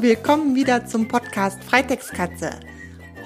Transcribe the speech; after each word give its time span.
Willkommen 0.00 0.54
wieder 0.54 0.86
zum 0.86 1.08
Podcast 1.08 1.64
Freitextkatze. 1.64 2.50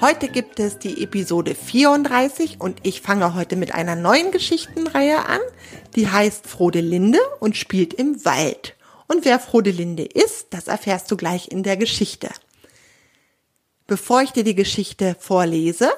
Heute 0.00 0.28
gibt 0.28 0.58
es 0.58 0.78
die 0.78 1.02
Episode 1.02 1.54
34 1.54 2.62
und 2.62 2.80
ich 2.82 3.02
fange 3.02 3.34
heute 3.34 3.56
mit 3.56 3.74
einer 3.74 3.94
neuen 3.94 4.30
Geschichtenreihe 4.30 5.26
an, 5.26 5.40
die 5.96 6.08
heißt 6.08 6.46
Frodelinde 6.46 7.18
und 7.40 7.58
spielt 7.58 7.92
im 7.92 8.24
Wald. 8.24 8.74
Und 9.06 9.26
wer 9.26 9.38
Frodelinde 9.38 10.04
ist, 10.04 10.46
das 10.54 10.66
erfährst 10.66 11.10
du 11.10 11.18
gleich 11.18 11.48
in 11.48 11.62
der 11.62 11.76
Geschichte. 11.76 12.30
Bevor 13.86 14.22
ich 14.22 14.30
dir 14.30 14.44
die 14.44 14.54
Geschichte 14.54 15.14
vorlese, 15.20 15.90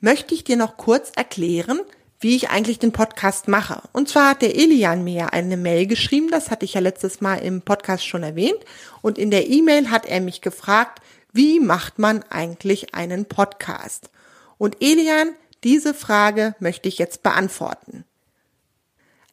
möchte 0.00 0.34
ich 0.34 0.42
dir 0.42 0.56
noch 0.56 0.78
kurz 0.78 1.12
erklären, 1.14 1.80
wie 2.22 2.36
ich 2.36 2.50
eigentlich 2.50 2.78
den 2.78 2.92
Podcast 2.92 3.48
mache. 3.48 3.82
Und 3.92 4.08
zwar 4.08 4.30
hat 4.30 4.42
der 4.42 4.54
Elian 4.54 5.04
mir 5.04 5.32
eine 5.32 5.56
Mail 5.56 5.86
geschrieben, 5.86 6.30
das 6.30 6.50
hatte 6.50 6.64
ich 6.64 6.74
ja 6.74 6.80
letztes 6.80 7.20
Mal 7.20 7.36
im 7.36 7.62
Podcast 7.62 8.06
schon 8.06 8.22
erwähnt. 8.22 8.60
Und 9.02 9.18
in 9.18 9.30
der 9.30 9.48
E-Mail 9.48 9.90
hat 9.90 10.06
er 10.06 10.20
mich 10.20 10.40
gefragt, 10.40 11.02
wie 11.32 11.60
macht 11.60 11.98
man 11.98 12.22
eigentlich 12.30 12.94
einen 12.94 13.24
Podcast? 13.24 14.10
Und 14.58 14.76
Elian, 14.80 15.34
diese 15.64 15.94
Frage 15.94 16.54
möchte 16.60 16.88
ich 16.88 16.98
jetzt 16.98 17.22
beantworten. 17.22 18.04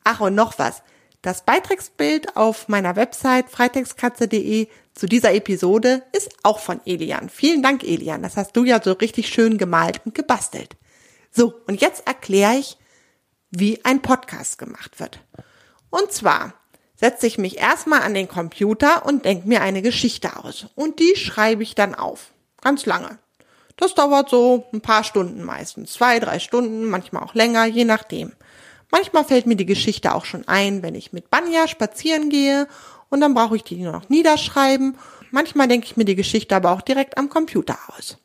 Ach, 0.04 0.20
und 0.22 0.34
noch 0.34 0.58
was. 0.58 0.82
Das 1.22 1.44
Beitragsbild 1.44 2.38
auf 2.38 2.70
meiner 2.70 2.96
Website 2.96 3.50
freitextkatze.de 3.50 4.68
zu 4.94 5.06
dieser 5.06 5.34
Episode 5.34 6.04
ist 6.14 6.32
auch 6.44 6.60
von 6.60 6.80
Elian. 6.86 7.30
Vielen 7.30 7.62
Dank, 7.62 7.84
Elian. 7.84 8.24
Das 8.24 8.38
hast 8.38 8.56
du 8.56 8.64
ja 8.64 8.82
so 8.82 8.94
richtig 8.94 9.28
schön 9.28 9.58
gemalt 9.58 10.02
und 10.06 10.16
gebastelt. 10.16 10.78
So, 11.32 11.54
und 11.68 11.82
jetzt 11.82 12.08
erkläre 12.08 12.56
ich, 12.56 12.78
wie 13.52 13.84
ein 13.84 14.02
Podcast 14.02 14.58
gemacht 14.58 15.00
wird. 15.00 15.20
Und 15.90 16.12
zwar 16.12 16.54
setze 16.96 17.28
ich 17.28 17.38
mich 17.38 17.58
erstmal 17.58 18.02
an 18.02 18.14
den 18.14 18.28
Computer 18.28 19.06
und 19.06 19.26
denke 19.26 19.48
mir 19.48 19.62
eine 19.62 19.82
Geschichte 19.82 20.38
aus. 20.38 20.68
Und 20.76 21.00
die 21.00 21.16
schreibe 21.16 21.64
ich 21.64 21.76
dann 21.76 21.96
auf. 21.96 22.32
Ganz 22.62 22.86
lange. 22.86 23.20
Das 23.78 23.96
dauert 23.96 24.30
so 24.30 24.66
ein 24.74 24.82
paar 24.82 25.06
Stunden 25.06 25.44
meistens. 25.44 25.94
Zwei, 25.94 26.20
drei 26.20 26.40
Stunden, 26.40 26.90
manchmal 26.90 27.24
auch 27.24 27.34
länger, 27.34 27.66
je 27.66 27.86
nachdem. 27.86 28.34
Manchmal 28.92 29.24
fällt 29.24 29.46
mir 29.46 29.56
die 29.56 29.66
Geschichte 29.66 30.14
auch 30.14 30.26
schon 30.26 30.48
ein, 30.48 30.84
wenn 30.84 30.96
ich 30.96 31.14
mit 31.14 31.30
Banja 31.30 31.68
spazieren 31.68 32.30
gehe 32.30 32.68
und 33.10 33.22
dann 33.22 33.34
brauche 33.34 33.56
ich 33.56 33.64
die 33.64 33.78
nur 33.78 33.94
noch 33.94 34.10
niederschreiben. 34.10 34.98
Manchmal 35.32 35.68
denke 35.68 35.86
ich 35.86 35.96
mir 35.96 36.06
die 36.06 36.16
Geschichte 36.16 36.56
aber 36.56 36.72
auch 36.72 36.82
direkt 36.82 37.18
am 37.18 37.30
Computer 37.30 37.78
aus. 37.96 38.18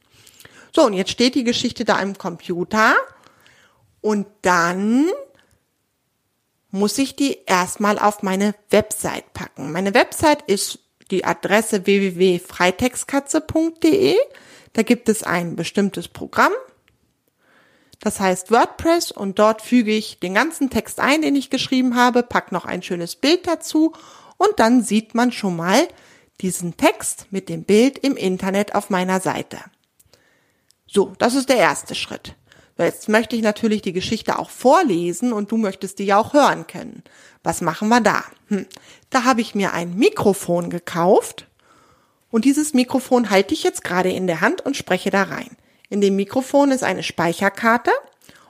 So, 0.74 0.84
und 0.84 0.94
jetzt 0.94 1.10
steht 1.10 1.36
die 1.36 1.44
Geschichte 1.44 1.84
da 1.84 2.00
im 2.00 2.18
Computer 2.18 2.94
und 4.04 4.26
dann 4.42 5.08
muss 6.70 6.98
ich 6.98 7.16
die 7.16 7.38
erstmal 7.46 7.98
auf 7.98 8.22
meine 8.22 8.54
Website 8.68 9.32
packen. 9.32 9.72
Meine 9.72 9.94
Website 9.94 10.42
ist 10.42 10.80
die 11.10 11.24
Adresse 11.24 11.86
www.freitextkatze.de. 11.86 14.16
Da 14.74 14.82
gibt 14.82 15.08
es 15.08 15.22
ein 15.22 15.56
bestimmtes 15.56 16.08
Programm. 16.08 16.52
Das 18.00 18.20
heißt 18.20 18.50
WordPress 18.50 19.10
und 19.10 19.38
dort 19.38 19.62
füge 19.62 19.92
ich 19.92 20.20
den 20.20 20.34
ganzen 20.34 20.68
Text 20.68 21.00
ein, 21.00 21.22
den 21.22 21.34
ich 21.34 21.48
geschrieben 21.48 21.96
habe, 21.96 22.22
pack 22.22 22.52
noch 22.52 22.66
ein 22.66 22.82
schönes 22.82 23.16
Bild 23.16 23.46
dazu 23.46 23.94
und 24.36 24.50
dann 24.58 24.82
sieht 24.82 25.14
man 25.14 25.32
schon 25.32 25.56
mal 25.56 25.88
diesen 26.42 26.76
Text 26.76 27.28
mit 27.30 27.48
dem 27.48 27.64
Bild 27.64 27.96
im 27.96 28.18
Internet 28.18 28.74
auf 28.74 28.90
meiner 28.90 29.20
Seite. 29.20 29.60
So, 30.86 31.14
das 31.16 31.34
ist 31.34 31.48
der 31.48 31.56
erste 31.56 31.94
Schritt. 31.94 32.34
Jetzt 32.76 33.08
möchte 33.08 33.36
ich 33.36 33.42
natürlich 33.42 33.82
die 33.82 33.92
Geschichte 33.92 34.38
auch 34.38 34.50
vorlesen 34.50 35.32
und 35.32 35.52
du 35.52 35.56
möchtest 35.56 35.98
die 35.98 36.06
ja 36.06 36.18
auch 36.18 36.32
hören 36.32 36.66
können. 36.66 37.04
Was 37.44 37.60
machen 37.60 37.88
wir 37.88 38.00
da? 38.00 38.24
Hm. 38.48 38.66
Da 39.10 39.24
habe 39.24 39.40
ich 39.40 39.54
mir 39.54 39.72
ein 39.72 39.94
Mikrofon 39.94 40.70
gekauft 40.70 41.46
und 42.30 42.44
dieses 42.44 42.74
Mikrofon 42.74 43.30
halte 43.30 43.54
ich 43.54 43.62
jetzt 43.62 43.84
gerade 43.84 44.10
in 44.10 44.26
der 44.26 44.40
Hand 44.40 44.60
und 44.62 44.76
spreche 44.76 45.10
da 45.10 45.22
rein. 45.22 45.56
In 45.88 46.00
dem 46.00 46.16
Mikrofon 46.16 46.72
ist 46.72 46.82
eine 46.82 47.04
Speicherkarte 47.04 47.92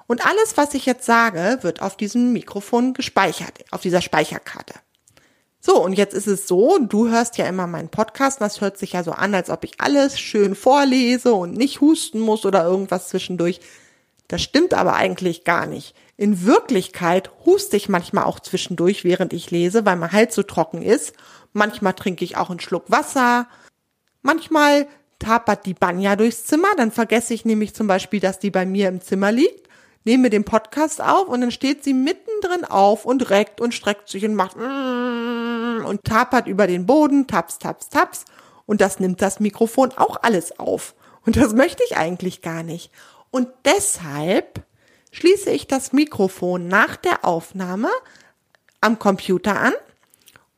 und 0.07 0.27
alles, 0.27 0.57
was 0.57 0.73
ich 0.73 0.87
jetzt 0.87 1.05
sage, 1.05 1.59
wird 1.61 1.83
auf 1.83 1.97
diesem 1.97 2.33
Mikrofon 2.33 2.95
gespeichert, 2.95 3.65
auf 3.71 3.83
dieser 3.83 4.01
Speicherkarte. 4.01 4.75
So, 5.61 5.83
und 5.83 5.95
jetzt 5.95 6.15
ist 6.15 6.27
es 6.27 6.47
so, 6.47 6.79
du 6.79 7.09
hörst 7.09 7.39
ja 7.39 7.47
immer 7.47 7.67
meinen 7.67 7.89
Podcast, 7.89 8.41
das 8.41 8.61
hört 8.61 8.77
sich 8.77 8.93
ja 8.93 9.03
so 9.03 9.13
an, 9.13 9.35
als 9.35 9.49
ob 9.49 9.65
ich 9.65 9.81
alles 9.81 10.21
schön 10.21 10.55
vorlese 10.55 11.33
und 11.33 11.55
nicht 11.55 11.81
husten 11.81 12.21
muss 12.21 12.45
oder 12.45 12.65
irgendwas 12.65 13.09
zwischendurch. 13.09 13.61
Das 14.29 14.43
stimmt 14.43 14.75
aber 14.75 14.95
eigentlich 14.95 15.45
gar 15.45 15.67
nicht. 15.67 15.95
In 16.17 16.45
Wirklichkeit 16.45 17.31
huste 17.45 17.77
ich 17.77 17.89
manchmal 17.89 18.25
auch 18.25 18.41
zwischendurch, 18.41 19.05
während 19.05 19.33
ich 19.33 19.51
lese, 19.51 19.85
weil 19.85 19.97
mein 19.97 20.13
Hals 20.13 20.35
so 20.35 20.43
trocken 20.43 20.83
ist. 20.83 21.13
Manchmal 21.53 21.95
trinke 21.95 22.25
ich 22.25 22.37
auch 22.37 22.51
einen 22.51 22.61
Schluck 22.61 22.91
Wasser. 22.91 23.49
Manchmal 24.23 24.87
tapert 25.19 25.67
die 25.67 25.75
Banja 25.75 26.17
durchs 26.17 26.45
Zimmer, 26.45 26.69
dann 26.77 26.91
vergesse 26.91 27.35
ich 27.35 27.45
nämlich 27.45 27.75
zum 27.75 27.87
Beispiel, 27.87 28.21
dass 28.21 28.39
die 28.39 28.51
bei 28.51 28.67
mir 28.67 28.89
im 28.89 29.01
Zimmer 29.01 29.33
liegt, 29.33 29.69
nehme 30.05 30.31
den 30.31 30.45
Podcast 30.45 31.01
auf 31.01 31.29
und 31.29 31.41
dann 31.41 31.51
steht 31.51 31.85
sie 31.85 31.95
mittendrin 31.95 32.65
auf 32.65 33.05
und 33.05 33.31
reckt 33.31 33.61
und 33.61 33.75
streckt 33.75 34.09
sich 34.09 34.25
und 34.25 34.35
macht 34.35 34.57
und 34.57 36.05
tapert 36.05 36.47
über 36.47 36.67
den 36.67 36.87
Boden, 36.87 37.27
taps, 37.27 37.59
taps, 37.59 37.89
taps 37.89 38.25
und 38.67 38.81
das 38.81 39.01
nimmt 39.01 39.23
das 39.23 39.41
Mikrofon 39.41 39.93
auch 39.97 40.23
alles 40.23 40.59
auf. 40.59 40.95
Und 41.27 41.37
das 41.37 41.55
möchte 41.55 41.83
ich 41.87 41.97
eigentlich 41.97 42.43
gar 42.43 42.63
nicht. 42.63 42.91
Und 43.35 43.49
deshalb 43.65 44.63
schließe 45.11 45.51
ich 45.51 45.67
das 45.67 45.93
Mikrofon 45.93 46.69
nach 46.69 46.95
der 46.95 47.25
Aufnahme 47.25 47.89
am 48.81 49.01
Computer 49.01 49.59
an 49.61 49.73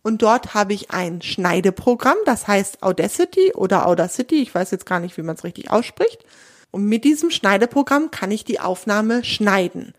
und 0.03 0.21
dort 0.21 0.53
habe 0.53 0.75
ich 0.75 0.91
ein 0.91 1.23
Schneideprogramm, 1.23 2.19
das 2.27 2.47
heißt 2.47 2.83
Audacity 2.83 3.55
oder 3.55 3.87
Audacity, 3.87 4.43
ich 4.43 4.55
weiß 4.55 4.73
jetzt 4.73 4.85
gar 4.85 5.01
nicht, 5.01 5.17
wie 5.17 5.23
man 5.23 5.37
es 5.37 5.45
richtig 5.45 5.71
ausspricht. 5.71 6.23
Und 6.71 6.85
mit 6.85 7.05
diesem 7.05 7.31
Schneideprogramm 7.31 8.11
kann 8.11 8.31
ich 8.31 8.45
die 8.45 8.61
Aufnahme 8.61 9.25
schneiden. 9.25 9.95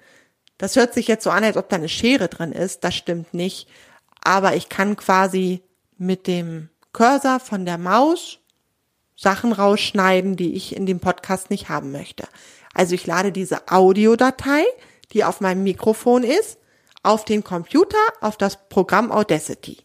Das 0.60 0.76
hört 0.76 0.94
sich 0.94 1.08
jetzt 1.08 1.24
so 1.24 1.32
an, 1.32 1.44
als 1.44 1.58
ob 1.58 1.70
da 1.70 1.78
eine 1.78 1.90
Schere 1.90 2.28
drin 2.28 2.52
ist, 2.52 2.84
das 2.84 2.94
stimmt 2.94 3.34
nicht. 3.34 3.68
Aber 4.24 4.56
ich 4.56 4.70
kann 4.70 4.98
quasi 4.98 5.64
mit 5.98 6.28
dem 6.28 6.70
Cursor 6.94 7.40
von 7.40 7.66
der 7.66 7.80
Maus 7.80 8.38
Sachen 9.16 9.52
rausschneiden, 9.52 10.36
die 10.36 10.54
ich 10.54 10.76
in 10.76 10.86
dem 10.86 11.00
Podcast 11.00 11.50
nicht 11.50 11.70
haben 11.70 11.92
möchte. 11.92 12.28
Also 12.78 12.94
ich 12.94 13.08
lade 13.08 13.32
diese 13.32 13.72
Audiodatei, 13.72 14.64
die 15.12 15.24
auf 15.24 15.42
meinem 15.42 15.64
Mikrofon 15.64 16.24
ist, 16.24 16.60
auf 17.02 17.26
den 17.26 17.44
Computer, 17.44 17.98
auf 18.22 18.38
das 18.38 18.70
Programm 18.70 19.12
Audacity. 19.12 19.80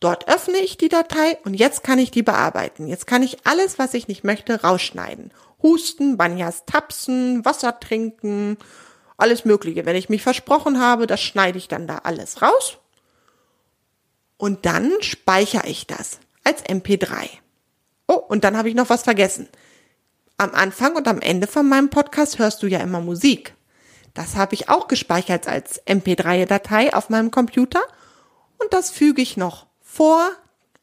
Dort 0.00 0.26
öffne 0.26 0.56
ich 0.56 0.78
die 0.78 0.88
Datei 0.88 1.36
und 1.44 1.52
jetzt 1.52 1.84
kann 1.84 1.98
ich 1.98 2.10
die 2.10 2.22
bearbeiten. 2.22 2.86
Jetzt 2.86 3.06
kann 3.06 3.22
ich 3.22 3.44
alles, 3.44 3.78
was 3.78 3.92
ich 3.92 4.08
nicht 4.08 4.24
möchte, 4.24 4.62
rausschneiden. 4.62 5.32
Husten, 5.62 6.16
Banjas 6.16 6.64
tapsen, 6.64 7.44
Wasser 7.44 7.78
trinken, 7.78 8.56
alles 9.18 9.44
Mögliche. 9.44 9.84
Wenn 9.84 9.96
ich 9.96 10.08
mich 10.08 10.22
versprochen 10.22 10.80
habe, 10.80 11.06
das 11.06 11.20
schneide 11.20 11.58
ich 11.58 11.68
dann 11.68 11.86
da 11.86 11.98
alles 12.04 12.40
raus. 12.40 12.78
Und 14.38 14.64
dann 14.64 14.90
speichere 15.00 15.66
ich 15.66 15.86
das 15.86 16.20
als 16.42 16.64
MP3. 16.64 17.28
Oh, 18.08 18.14
und 18.14 18.44
dann 18.44 18.56
habe 18.56 18.70
ich 18.70 18.74
noch 18.74 18.88
was 18.88 19.02
vergessen. 19.02 19.46
Am 20.40 20.54
Anfang 20.54 20.96
und 20.96 21.06
am 21.06 21.20
Ende 21.20 21.46
von 21.46 21.68
meinem 21.68 21.90
Podcast 21.90 22.38
hörst 22.38 22.62
du 22.62 22.66
ja 22.66 22.78
immer 22.78 23.02
Musik. 23.02 23.52
Das 24.14 24.36
habe 24.36 24.54
ich 24.54 24.70
auch 24.70 24.88
gespeichert 24.88 25.46
als 25.46 25.86
MP3-Datei 25.86 26.94
auf 26.94 27.10
meinem 27.10 27.30
Computer 27.30 27.82
und 28.56 28.72
das 28.72 28.88
füge 28.88 29.20
ich 29.20 29.36
noch 29.36 29.66
vor 29.82 30.30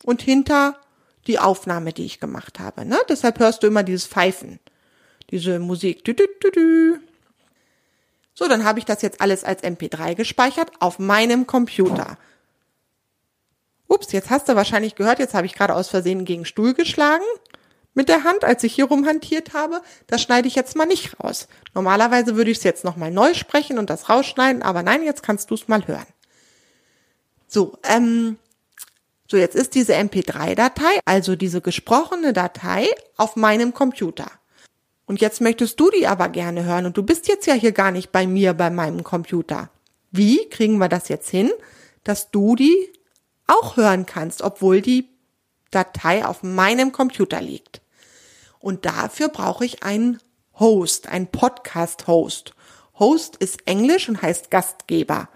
und 0.04 0.22
hinter 0.22 0.80
die 1.26 1.40
Aufnahme, 1.40 1.92
die 1.92 2.06
ich 2.06 2.20
gemacht 2.20 2.60
habe. 2.60 2.86
Ne? 2.86 3.00
Deshalb 3.10 3.40
hörst 3.40 3.64
du 3.64 3.68
immer 3.68 3.82
dieses 3.82 4.06
Pfeifen, 4.06 4.60
diese 5.32 5.58
Musik. 5.58 6.04
So, 8.36 8.48
dann 8.48 8.64
habe 8.64 8.78
ich 8.78 8.86
das 8.86 9.02
jetzt 9.02 9.22
alles 9.22 9.44
als 9.44 9.64
MP3 9.64 10.14
gespeichert 10.14 10.70
auf 10.80 11.00
meinem 11.00 11.48
Computer. 11.48 12.20
Ups, 13.88 14.12
jetzt 14.12 14.30
hast 14.30 14.50
du 14.50 14.56
wahrscheinlich 14.56 14.94
gehört, 14.94 15.18
jetzt 15.18 15.34
habe 15.34 15.48
ich 15.48 15.56
gerade 15.56 15.74
aus 15.74 15.90
Versehen 15.90 16.26
gegen 16.26 16.46
Stuhl 16.46 16.76
geschlagen 16.76 17.26
mit 17.98 18.10
der 18.10 18.24
Hand, 18.24 18.44
als 18.44 18.64
ich 18.64 18.76
hier 18.76 18.86
rumhantiert 18.86 19.54
habe. 19.54 19.82
Das 20.06 20.22
schneide 20.22 20.48
ich 20.48 20.54
jetzt 20.54 20.76
mal 20.76 20.86
nicht 20.86 21.20
raus. 21.20 21.48
Normalerweise 21.74 22.36
würde 22.36 22.52
ich 22.52 22.60
es 22.60 22.64
jetzt 22.64 22.84
nochmal 22.84 23.10
neu 23.10 23.34
sprechen 23.34 23.80
und 23.80 23.90
das 23.90 24.08
rausschneiden, 24.08 24.62
aber 24.62 24.84
nein, 24.84 25.04
jetzt 25.04 25.24
kannst 25.24 25.50
du 25.50 25.56
es 25.56 25.68
mal 25.68 25.86
hören. 25.88 26.06
So, 27.48 27.80
ähm, 27.84 28.38
so 29.28 29.36
jetzt 29.36 29.56
ist 29.56 29.74
diese 29.74 29.96
MP3-Datei, 29.96 31.00
also 31.06 31.36
diese 31.36 31.60
gesprochene 31.60 32.34
Datei, 32.34 32.88
auf 33.16 33.36
meinem 33.36 33.74
Computer. 33.74 34.30
Und 35.08 35.20
jetzt 35.20 35.42
möchtest 35.42 35.80
du 35.80 35.90
die 35.90 36.06
aber 36.06 36.30
gerne 36.30 36.66
hören 36.66 36.86
und 36.86 36.98
du 36.98 37.04
bist 37.04 37.28
jetzt 37.28 37.48
ja 37.48 37.56
hier 37.56 37.72
gar 37.72 37.90
nicht 37.90 38.12
bei 38.12 38.28
mir 38.28 38.54
bei 38.54 38.70
meinem 38.70 39.04
Computer. 39.04 39.72
Wie 40.12 40.48
kriegen 40.50 40.78
wir 40.78 40.88
das 40.88 41.10
jetzt 41.10 41.32
hin, 41.32 41.50
dass 42.04 42.30
du 42.30 42.56
die 42.56 42.90
auch 43.48 43.76
hören 43.76 44.06
kannst, 44.06 44.44
obwohl 44.44 44.82
die 44.82 45.10
Datei 45.72 46.24
auf 46.24 46.44
meinem 46.44 46.92
Computer 46.92 47.42
liegt? 47.42 47.82
Und 48.60 48.86
dafür 48.86 49.30
brauche 49.30 49.66
ich 49.66 49.84
einen 49.84 50.20
Host, 50.60 51.08
einen 51.08 51.28
Podcast-Host. 51.28 52.54
Host 53.00 53.36
ist 53.38 53.68
Englisch 53.68 54.10
und 54.10 54.22
heißt 54.22 54.50
Gastgeber. 54.50 55.30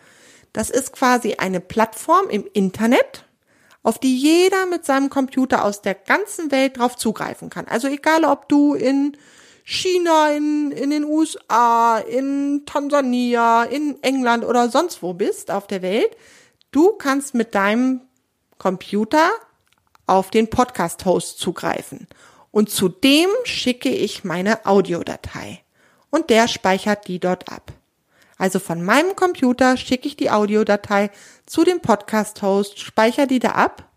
Das 0.53 0.69
ist 0.69 0.93
quasi 0.93 1.35
eine 1.35 1.59
Plattform 1.59 2.29
im 2.29 2.45
Internet, 2.53 3.25
auf 3.83 3.99
die 3.99 4.17
jeder 4.17 4.65
mit 4.65 4.85
seinem 4.85 5.09
Computer 5.09 5.63
aus 5.63 5.81
der 5.81 5.95
ganzen 5.95 6.51
Welt 6.51 6.77
drauf 6.77 6.97
zugreifen 6.97 7.49
kann. 7.49 7.67
Also 7.67 7.87
egal, 7.87 8.25
ob 8.25 8.49
du 8.49 8.73
in 8.73 9.17
China, 9.63 10.31
in, 10.31 10.71
in 10.71 10.89
den 10.89 11.03
USA, 11.03 11.99
in 11.99 12.63
Tansania, 12.65 13.63
in 13.63 14.01
England 14.03 14.43
oder 14.43 14.69
sonst 14.69 15.01
wo 15.01 15.13
bist 15.13 15.51
auf 15.51 15.67
der 15.67 15.81
Welt, 15.81 16.15
du 16.71 16.93
kannst 16.93 17.33
mit 17.33 17.55
deinem 17.55 18.01
Computer 18.57 19.29
auf 20.07 20.29
den 20.29 20.49
Podcast-Host 20.49 21.39
zugreifen. 21.39 22.07
Und 22.51 22.69
zudem 22.69 23.29
schicke 23.45 23.89
ich 23.89 24.23
meine 24.23 24.65
Audiodatei. 24.65 25.63
Und 26.09 26.29
der 26.29 26.47
speichert 26.47 27.07
die 27.07 27.19
dort 27.19 27.51
ab. 27.51 27.71
Also 28.37 28.59
von 28.59 28.83
meinem 28.83 29.15
Computer 29.15 29.77
schicke 29.77 30.07
ich 30.07 30.17
die 30.17 30.31
Audiodatei 30.31 31.11
zu 31.45 31.63
dem 31.63 31.79
Podcast-Host, 31.79 32.79
speichere 32.79 33.27
die 33.27 33.39
da 33.39 33.51
ab. 33.51 33.89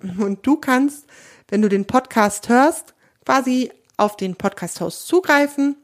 Und 0.00 0.46
du 0.46 0.56
kannst, 0.56 1.06
wenn 1.48 1.60
du 1.60 1.68
den 1.68 1.86
Podcast 1.86 2.48
hörst, 2.48 2.94
quasi 3.24 3.70
auf 3.96 4.16
den 4.16 4.36
Podcast-Host 4.36 5.06
zugreifen 5.06 5.76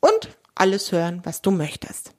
und 0.00 0.36
alles 0.54 0.92
hören, 0.92 1.20
was 1.24 1.40
du 1.40 1.50
möchtest. 1.50 2.12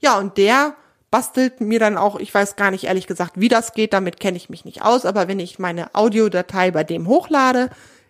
Ja, 0.00 0.18
und 0.18 0.38
der 0.38 0.76
bastelt 1.12 1.60
mir 1.60 1.78
dann 1.78 1.98
auch, 1.98 2.18
ich 2.18 2.34
weiß 2.34 2.56
gar 2.56 2.72
nicht 2.72 2.84
ehrlich 2.84 3.06
gesagt, 3.06 3.34
wie 3.36 3.48
das 3.48 3.74
geht, 3.74 3.92
damit 3.92 4.18
kenne 4.18 4.38
ich 4.38 4.50
mich 4.50 4.64
nicht 4.64 4.82
aus, 4.82 5.04
aber 5.04 5.28
wenn 5.28 5.38
ich 5.38 5.60
meine 5.60 5.94
Audiodatei 5.94 6.72
bei 6.72 6.82
dem 6.82 7.06
hochlade, 7.06 7.68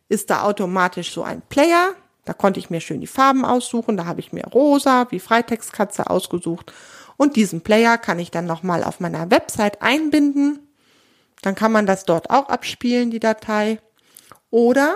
ist 0.08 0.30
da 0.30 0.44
automatisch 0.44 1.12
so 1.12 1.22
ein 1.22 1.42
Player. 1.48 1.90
Da 2.24 2.32
konnte 2.32 2.60
ich 2.60 2.70
mir 2.70 2.80
schön 2.80 3.00
die 3.00 3.08
Farben 3.08 3.44
aussuchen, 3.44 3.96
da 3.96 4.06
habe 4.06 4.20
ich 4.20 4.32
mir 4.32 4.44
rosa 4.46 5.08
wie 5.10 5.18
Freitextkatze 5.18 6.08
ausgesucht 6.08 6.72
und 7.16 7.34
diesen 7.34 7.62
Player 7.62 7.98
kann 7.98 8.20
ich 8.20 8.30
dann 8.30 8.46
nochmal 8.46 8.84
auf 8.84 9.00
meiner 9.00 9.30
Website 9.32 9.82
einbinden. 9.82 10.60
Dann 11.42 11.56
kann 11.56 11.72
man 11.72 11.86
das 11.86 12.04
dort 12.04 12.30
auch 12.30 12.48
abspielen, 12.48 13.10
die 13.10 13.18
Datei. 13.18 13.80
Oder 14.50 14.94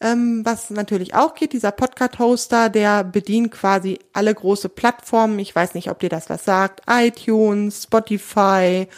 ähm, 0.00 0.44
was 0.44 0.70
natürlich 0.70 1.14
auch 1.14 1.34
geht, 1.34 1.52
dieser 1.52 1.72
Podcast-Hoster, 1.72 2.68
der 2.68 3.04
bedient 3.04 3.50
quasi 3.50 3.98
alle 4.12 4.34
große 4.34 4.68
Plattformen. 4.68 5.38
Ich 5.38 5.54
weiß 5.54 5.74
nicht, 5.74 5.90
ob 5.90 6.00
dir 6.00 6.10
das 6.10 6.28
was 6.28 6.44
sagt. 6.44 6.82
iTunes, 6.88 7.84
Spotify 7.84 8.88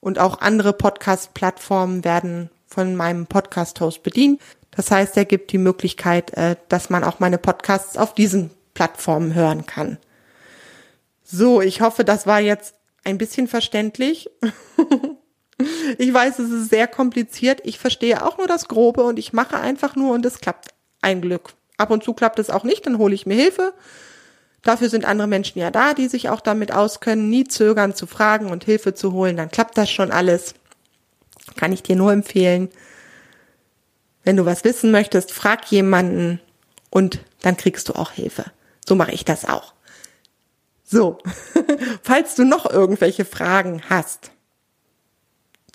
und 0.00 0.18
auch 0.18 0.40
andere 0.40 0.72
Podcast-Plattformen 0.72 2.04
werden 2.04 2.50
von 2.66 2.96
meinem 2.96 3.26
Podcast-Host 3.26 4.02
bedient. 4.02 4.40
Das 4.72 4.90
heißt, 4.90 5.16
er 5.16 5.24
gibt 5.24 5.52
die 5.52 5.58
Möglichkeit, 5.58 6.34
äh, 6.34 6.56
dass 6.68 6.90
man 6.90 7.04
auch 7.04 7.20
meine 7.20 7.38
Podcasts 7.38 7.96
auf 7.96 8.14
diesen 8.14 8.50
Plattformen 8.74 9.34
hören 9.34 9.66
kann. 9.66 9.98
So, 11.24 11.60
ich 11.60 11.80
hoffe, 11.80 12.04
das 12.04 12.26
war 12.26 12.40
jetzt 12.40 12.74
ein 13.04 13.18
bisschen 13.18 13.48
verständlich. 13.48 14.30
Ich 15.98 16.12
weiß, 16.12 16.38
es 16.38 16.50
ist 16.50 16.70
sehr 16.70 16.86
kompliziert. 16.86 17.60
Ich 17.64 17.78
verstehe 17.78 18.24
auch 18.24 18.38
nur 18.38 18.46
das 18.46 18.68
Grobe 18.68 19.02
und 19.02 19.18
ich 19.18 19.32
mache 19.32 19.58
einfach 19.58 19.96
nur 19.96 20.14
und 20.14 20.24
es 20.24 20.40
klappt 20.40 20.68
ein 21.02 21.20
Glück. 21.20 21.54
Ab 21.76 21.90
und 21.90 22.04
zu 22.04 22.12
klappt 22.12 22.38
es 22.38 22.50
auch 22.50 22.64
nicht, 22.64 22.86
dann 22.86 22.98
hole 22.98 23.14
ich 23.14 23.26
mir 23.26 23.34
Hilfe. 23.34 23.72
Dafür 24.62 24.88
sind 24.88 25.04
andere 25.04 25.28
Menschen 25.28 25.58
ja 25.58 25.70
da, 25.70 25.94
die 25.94 26.08
sich 26.08 26.28
auch 26.28 26.40
damit 26.40 26.72
auskennen. 26.72 27.30
Nie 27.30 27.44
zögern 27.44 27.94
zu 27.94 28.06
fragen 28.06 28.50
und 28.50 28.64
Hilfe 28.64 28.94
zu 28.94 29.12
holen, 29.12 29.36
dann 29.36 29.50
klappt 29.50 29.78
das 29.78 29.90
schon 29.90 30.10
alles. 30.10 30.54
Kann 31.56 31.72
ich 31.72 31.82
dir 31.82 31.96
nur 31.96 32.12
empfehlen. 32.12 32.68
Wenn 34.24 34.36
du 34.36 34.44
was 34.44 34.64
wissen 34.64 34.90
möchtest, 34.90 35.32
frag 35.32 35.70
jemanden 35.70 36.40
und 36.90 37.20
dann 37.42 37.56
kriegst 37.56 37.88
du 37.88 37.94
auch 37.94 38.10
Hilfe. 38.10 38.44
So 38.86 38.94
mache 38.94 39.12
ich 39.12 39.24
das 39.24 39.44
auch. 39.44 39.72
So, 40.84 41.18
falls 42.02 42.34
du 42.34 42.44
noch 42.44 42.68
irgendwelche 42.68 43.24
Fragen 43.24 43.82
hast, 43.88 44.32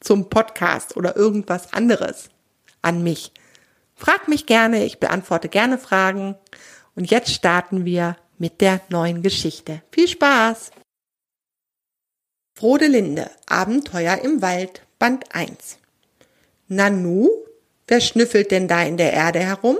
zum 0.03 0.29
Podcast 0.29 0.95
oder 0.97 1.15
irgendwas 1.15 1.73
anderes 1.73 2.29
an 2.81 3.03
mich. 3.03 3.31
Frag 3.95 4.27
mich 4.27 4.45
gerne, 4.45 4.83
ich 4.83 4.99
beantworte 4.99 5.49
gerne 5.49 5.77
Fragen. 5.77 6.35
Und 6.95 7.09
jetzt 7.09 7.31
starten 7.31 7.85
wir 7.85 8.17
mit 8.37 8.61
der 8.61 8.81
neuen 8.89 9.21
Geschichte. 9.23 9.81
Viel 9.91 10.07
Spaß! 10.07 10.71
Frode 12.55 12.87
Linde, 12.87 13.31
Abenteuer 13.47 14.19
im 14.19 14.41
Wald, 14.41 14.83
Band 14.99 15.33
1. 15.33 15.79
Nanu, 16.67 17.29
wer 17.87 17.99
schnüffelt 17.99 18.51
denn 18.51 18.67
da 18.67 18.83
in 18.83 18.97
der 18.97 19.13
Erde 19.13 19.39
herum? 19.39 19.77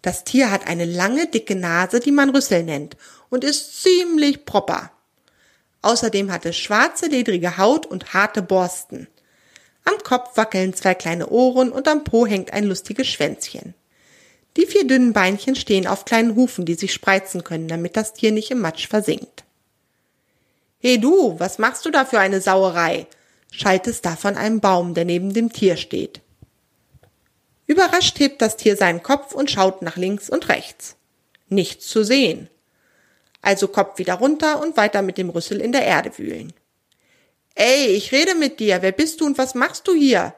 Das 0.00 0.24
Tier 0.24 0.50
hat 0.50 0.66
eine 0.66 0.84
lange, 0.84 1.26
dicke 1.26 1.54
Nase, 1.54 2.00
die 2.00 2.12
man 2.12 2.30
Rüssel 2.30 2.62
nennt, 2.62 2.96
und 3.30 3.44
ist 3.44 3.82
ziemlich 3.82 4.44
proper. 4.44 4.90
Außerdem 5.80 6.30
hat 6.30 6.46
es 6.46 6.56
schwarze, 6.56 7.06
ledrige 7.06 7.58
Haut 7.58 7.86
und 7.86 8.14
harte 8.14 8.42
Borsten. 8.42 9.08
Am 9.84 9.98
Kopf 10.04 10.36
wackeln 10.36 10.74
zwei 10.74 10.94
kleine 10.94 11.28
Ohren 11.28 11.72
und 11.72 11.88
am 11.88 12.04
Po 12.04 12.26
hängt 12.26 12.52
ein 12.52 12.64
lustiges 12.64 13.08
Schwänzchen. 13.08 13.74
Die 14.56 14.66
vier 14.66 14.86
dünnen 14.86 15.12
Beinchen 15.12 15.56
stehen 15.56 15.86
auf 15.86 16.04
kleinen 16.04 16.36
Hufen, 16.36 16.64
die 16.64 16.74
sich 16.74 16.92
spreizen 16.92 17.42
können, 17.42 17.68
damit 17.68 17.96
das 17.96 18.12
Tier 18.12 18.32
nicht 18.32 18.50
im 18.50 18.60
Matsch 18.60 18.86
versinkt. 18.86 19.44
He 20.78 20.98
du, 20.98 21.38
was 21.38 21.58
machst 21.58 21.86
du 21.86 21.90
da 21.90 22.04
für 22.04 22.18
eine 22.18 22.40
Sauerei? 22.40 23.06
schallt 23.50 23.86
es 23.86 24.00
da 24.00 24.16
von 24.16 24.36
einem 24.36 24.60
Baum, 24.60 24.94
der 24.94 25.04
neben 25.04 25.32
dem 25.32 25.52
Tier 25.52 25.76
steht. 25.76 26.20
Überrascht 27.66 28.18
hebt 28.18 28.42
das 28.42 28.56
Tier 28.56 28.76
seinen 28.76 29.02
Kopf 29.02 29.32
und 29.32 29.50
schaut 29.50 29.82
nach 29.82 29.96
links 29.96 30.28
und 30.28 30.48
rechts. 30.48 30.96
Nichts 31.48 31.86
zu 31.86 32.02
sehen. 32.02 32.48
Also 33.42 33.68
Kopf 33.68 33.98
wieder 33.98 34.14
runter 34.14 34.60
und 34.60 34.76
weiter 34.76 35.02
mit 35.02 35.18
dem 35.18 35.30
Rüssel 35.30 35.60
in 35.60 35.72
der 35.72 35.84
Erde 35.84 36.16
wühlen. 36.18 36.52
Ey, 37.54 37.86
ich 37.86 38.12
rede 38.12 38.34
mit 38.34 38.60
dir. 38.60 38.82
Wer 38.82 38.92
bist 38.92 39.20
du 39.20 39.26
und 39.26 39.38
was 39.38 39.54
machst 39.54 39.86
du 39.88 39.94
hier? 39.94 40.34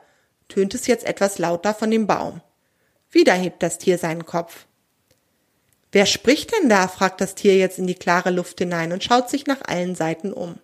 tönt 0.49 0.75
es 0.75 0.87
jetzt 0.87 1.07
etwas 1.07 1.39
lauter 1.39 1.75
von 1.75 1.91
dem 1.91 2.07
Baum. 2.07 2.41
Wieder 3.11 3.35
hebt 3.35 3.63
das 3.63 3.79
Tier 3.79 3.99
seinen 3.99 4.27
Kopf. 4.27 4.67
Wer 5.93 6.07
spricht 6.07 6.53
denn 6.53 6.69
da? 6.69 6.89
fragt 6.89 7.21
das 7.21 7.35
Tier 7.35 7.57
jetzt 7.57 7.79
in 7.79 7.87
die 7.87 7.95
klare 7.95 8.31
Luft 8.31 8.59
hinein 8.59 8.93
und 8.93 9.05
schaut 9.05 9.31
sich 9.31 9.47
nach 9.47 9.63
allen 9.63 9.95
Seiten 9.95 10.33
um. 10.33 10.59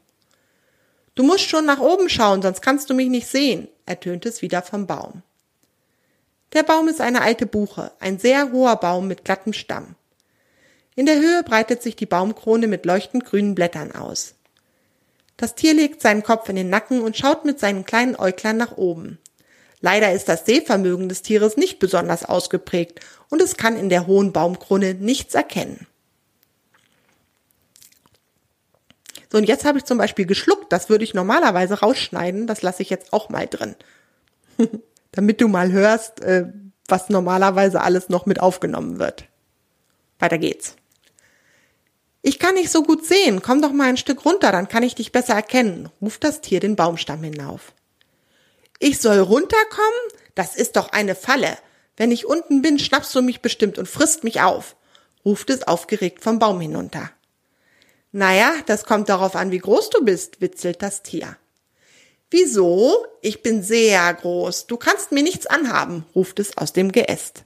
Du 1.14 1.22
musst 1.22 1.44
schon 1.44 1.66
nach 1.66 1.80
oben 1.80 2.08
schauen, 2.08 2.42
sonst 2.42 2.62
kannst 2.62 2.90
du 2.90 2.94
mich 2.94 3.08
nicht 3.08 3.28
sehen, 3.28 3.68
ertönt 3.86 4.26
es 4.26 4.42
wieder 4.42 4.62
vom 4.62 4.86
Baum. 4.86 5.22
Der 6.52 6.64
Baum 6.64 6.88
ist 6.88 7.00
eine 7.00 7.22
alte 7.22 7.46
Buche, 7.46 7.92
ein 8.00 8.18
sehr 8.18 8.50
hoher 8.50 8.76
Baum 8.76 9.06
mit 9.06 9.24
glattem 9.24 9.52
Stamm. 9.52 9.94
In 10.96 11.06
der 11.06 11.16
Höhe 11.16 11.44
breitet 11.44 11.82
sich 11.82 11.94
die 11.94 12.06
Baumkrone 12.06 12.66
mit 12.66 12.84
leuchtend 12.84 13.24
grünen 13.24 13.54
Blättern 13.54 13.92
aus. 13.92 14.34
Das 15.40 15.54
Tier 15.54 15.72
legt 15.72 16.02
seinen 16.02 16.22
Kopf 16.22 16.50
in 16.50 16.56
den 16.56 16.68
Nacken 16.68 17.00
und 17.00 17.16
schaut 17.16 17.46
mit 17.46 17.58
seinen 17.58 17.86
kleinen 17.86 18.14
Äuglern 18.14 18.58
nach 18.58 18.76
oben. 18.76 19.16
Leider 19.80 20.12
ist 20.12 20.28
das 20.28 20.44
Sehvermögen 20.44 21.08
des 21.08 21.22
Tieres 21.22 21.56
nicht 21.56 21.78
besonders 21.78 22.26
ausgeprägt 22.26 23.00
und 23.30 23.40
es 23.40 23.56
kann 23.56 23.78
in 23.78 23.88
der 23.88 24.06
hohen 24.06 24.34
Baumkrone 24.34 24.92
nichts 24.92 25.34
erkennen. 25.34 25.86
So, 29.32 29.38
und 29.38 29.44
jetzt 29.44 29.64
habe 29.64 29.78
ich 29.78 29.84
zum 29.84 29.96
Beispiel 29.96 30.26
geschluckt. 30.26 30.70
Das 30.70 30.90
würde 30.90 31.04
ich 31.04 31.14
normalerweise 31.14 31.80
rausschneiden. 31.80 32.46
Das 32.46 32.60
lasse 32.60 32.82
ich 32.82 32.90
jetzt 32.90 33.14
auch 33.14 33.30
mal 33.30 33.46
drin. 33.46 33.76
Damit 35.12 35.40
du 35.40 35.48
mal 35.48 35.72
hörst, 35.72 36.20
äh, 36.20 36.52
was 36.86 37.08
normalerweise 37.08 37.80
alles 37.80 38.10
noch 38.10 38.26
mit 38.26 38.40
aufgenommen 38.40 38.98
wird. 38.98 39.24
Weiter 40.18 40.36
geht's. 40.36 40.76
Ich 42.22 42.38
kann 42.38 42.54
nicht 42.54 42.70
so 42.70 42.82
gut 42.82 43.04
sehen, 43.06 43.40
komm 43.40 43.62
doch 43.62 43.72
mal 43.72 43.88
ein 43.88 43.96
Stück 43.96 44.24
runter, 44.24 44.52
dann 44.52 44.68
kann 44.68 44.82
ich 44.82 44.94
dich 44.94 45.10
besser 45.10 45.34
erkennen, 45.34 45.88
ruft 46.02 46.22
das 46.22 46.40
Tier 46.40 46.60
den 46.60 46.76
Baumstamm 46.76 47.22
hinauf. 47.22 47.72
Ich 48.78 48.98
soll 48.98 49.18
runterkommen? 49.18 50.00
Das 50.34 50.56
ist 50.56 50.76
doch 50.76 50.90
eine 50.92 51.14
Falle. 51.14 51.56
Wenn 51.96 52.10
ich 52.10 52.26
unten 52.26 52.62
bin, 52.62 52.78
schnappst 52.78 53.14
du 53.14 53.22
mich 53.22 53.40
bestimmt 53.40 53.78
und 53.78 53.88
frisst 53.88 54.24
mich 54.24 54.40
auf, 54.40 54.76
ruft 55.24 55.50
es 55.50 55.66
aufgeregt 55.66 56.22
vom 56.22 56.38
Baum 56.38 56.60
hinunter. 56.60 57.10
Naja, 58.12 58.54
das 58.66 58.84
kommt 58.84 59.08
darauf 59.08 59.36
an, 59.36 59.50
wie 59.50 59.58
groß 59.58 59.90
du 59.90 60.04
bist, 60.04 60.40
witzelt 60.40 60.82
das 60.82 61.02
Tier. 61.02 61.36
Wieso? 62.30 63.06
Ich 63.22 63.42
bin 63.42 63.62
sehr 63.62 64.12
groß. 64.14 64.66
Du 64.66 64.76
kannst 64.76 65.12
mir 65.12 65.22
nichts 65.22 65.46
anhaben, 65.46 66.06
ruft 66.14 66.38
es 66.38 66.56
aus 66.56 66.72
dem 66.72 66.92
Geäst. 66.92 67.44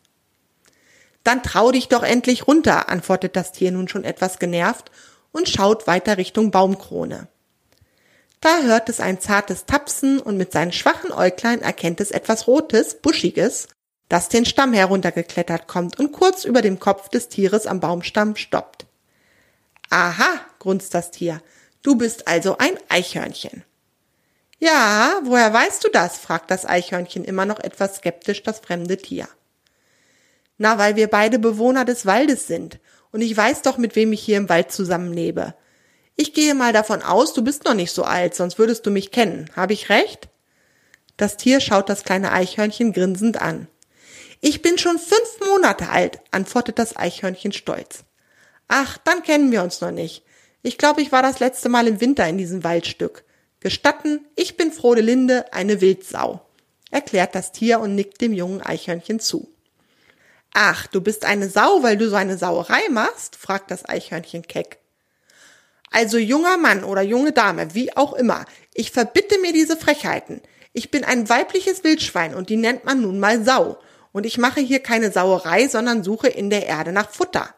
Dann 1.25 1.43
trau 1.43 1.73
dich 1.73 1.88
doch 1.88 2.02
endlich 2.02 2.47
runter, 2.47 2.88
antwortet 2.88 3.35
das 3.35 3.52
Tier 3.52 3.73
nun 3.73 3.88
schon 3.88 4.04
etwas 4.04 4.38
genervt 4.38 4.90
und 5.33 5.49
schaut 5.49 5.87
weiter 5.87 6.19
Richtung 6.19 6.50
Baumkrone. 6.50 7.28
Da 8.40 8.61
hört 8.61 8.90
es 8.90 9.00
ein 9.00 9.21
zartes 9.21 9.64
Tapsen 9.64 10.21
und 10.21 10.37
mit 10.37 10.52
seinen 10.52 10.73
schwachen 10.73 11.12
Äuglein 11.12 11.62
erkennt 11.62 12.00
es 12.02 12.11
etwas 12.11 12.47
Rotes, 12.47 13.00
Buschiges, 13.00 13.69
das 14.11 14.28
den 14.28 14.45
Stamm 14.45 14.75
heruntergeklettert 14.75 15.66
kommt 15.66 15.99
und 15.99 16.12
kurz 16.12 16.45
über 16.45 16.61
dem 16.61 16.78
Kopf 16.78 17.09
des 17.09 17.28
Tieres 17.28 17.66
am 17.66 17.81
Baumstamm 17.81 18.37
stoppt. 18.37 18.85
Aha, 19.88 20.28
grunzt 20.59 20.93
das 20.93 21.11
Tier, 21.11 21.40
du 21.83 21.97
bist 21.97 22.28
also 22.28 22.59
ein 22.59 22.76
Eichhörnchen. 22.90 23.64
Ja, 24.59 25.21
woher 25.23 25.52
weißt 25.52 25.83
du 25.83 25.88
das? 25.88 26.19
fragt 26.19 26.50
das 26.50 26.66
Eichhörnchen 26.66 27.25
immer 27.25 27.47
noch 27.47 27.61
etwas 27.61 27.97
skeptisch 27.97 28.43
das 28.43 28.61
fremde 28.61 28.99
Tier. 28.99 29.26
Na, 30.58 30.78
weil 30.78 30.96
wir 30.96 31.08
beide 31.08 31.38
Bewohner 31.38 31.84
des 31.84 32.06
Waldes 32.06 32.46
sind. 32.46 32.78
Und 33.11 33.20
ich 33.20 33.37
weiß 33.37 33.62
doch, 33.62 33.78
mit 33.78 33.96
wem 33.96 34.12
ich 34.12 34.23
hier 34.23 34.37
im 34.37 34.49
Wald 34.49 34.73
zusammenlebe. 34.73 35.54
Ich 36.16 36.32
gehe 36.32 36.54
mal 36.54 36.73
davon 36.73 37.02
aus, 37.02 37.32
du 37.32 37.42
bist 37.42 37.64
noch 37.64 37.75
nicht 37.75 37.92
so 37.92 38.04
alt, 38.04 38.34
sonst 38.34 38.58
würdest 38.58 38.87
du 38.87 38.90
mich 38.90 39.11
kennen. 39.11 39.50
Habe 39.56 39.73
ich 39.73 39.88
recht? 39.88 40.28
Das 41.16 41.37
Tier 41.37 41.61
schaut 41.61 41.88
das 41.88 42.04
kleine 42.04 42.32
Eichhörnchen 42.32 42.92
grinsend 42.92 43.40
an. 43.40 43.68
Ich 44.40 44.62
bin 44.62 44.78
schon 44.78 44.99
fünf 44.99 45.49
Monate 45.49 45.88
alt, 45.88 46.20
antwortet 46.30 46.78
das 46.78 46.96
Eichhörnchen 46.96 47.52
stolz. 47.52 48.04
Ach, 48.68 48.99
dann 48.99 49.23
kennen 49.23 49.50
wir 49.50 49.62
uns 49.62 49.80
noch 49.80 49.90
nicht. 49.90 50.25
Ich 50.62 50.78
glaube, 50.78 51.02
ich 51.02 51.12
war 51.12 51.23
das 51.23 51.40
letzte 51.40 51.68
Mal 51.68 51.87
im 51.87 52.00
Winter 52.00 52.26
in 52.28 52.38
diesem 52.38 52.64
Waldstück. 52.64 53.25
Gestatten, 53.61 54.26
ich 54.37 54.56
bin 54.56 54.73
Frode 54.73 55.00
Linde, 55.00 55.52
eine 55.52 55.80
Wildsau, 55.80 56.42
erklärt 56.90 57.34
das 57.34 57.52
Tier 57.52 57.80
und 57.80 57.94
nickt 57.94 58.20
dem 58.20 58.32
jungen 58.32 58.61
Eichhörnchen 58.61 59.20
zu. 59.20 59.53
Ach, 60.54 60.87
du 60.87 61.00
bist 61.00 61.25
eine 61.25 61.50
Sau, 61.50 61.82
weil 61.82 61.96
du 61.96 62.08
so 62.08 62.14
eine 62.14 62.38
Sauerei 62.38 62.88
machst? 62.88 63.34
fragt 63.34 63.73
das 63.73 63.87
Eichhörnchen 63.87 64.46
keck. 64.46 64.78
Also 65.90 66.16
junger 66.16 66.56
Mann 66.56 66.84
oder 66.84 67.02
junge 67.02 67.32
Dame, 67.32 67.75
wie 67.75 67.96
auch 67.96 68.14
immer, 68.14 68.46
ich 68.73 68.92
verbitte 68.92 69.38
mir 69.40 69.52
diese 69.52 69.76
Frechheiten. 69.76 70.40
Ich 70.73 70.92
bin 70.92 71.04
ein 71.04 71.28
weibliches 71.28 71.82
Wildschwein 71.82 72.34
und 72.34 72.50
die 72.50 72.56
nennt 72.56 72.84
man 72.84 73.00
nun 73.00 73.18
mal 73.18 73.44
Sau. 73.44 73.78
Und 74.12 74.26
ich 74.26 74.38
mache 74.38 74.61
hier 74.61 74.78
keine 74.78 75.11
Sauerei, 75.11 75.66
sondern 75.66 76.04
suche 76.04 76.28
in 76.28 76.50
der 76.50 76.66
Erde 76.66 76.92
nach 76.92 77.11
Futter. 77.11 77.52